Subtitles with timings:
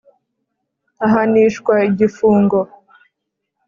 [1.05, 2.59] Ahanishwa igifungo.